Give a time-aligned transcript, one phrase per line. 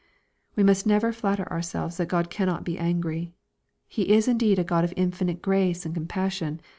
[0.55, 3.33] We must never flatter ourselves that God cannot be angry.
[3.87, 6.59] He is indeed a God of infinite grace and com passion.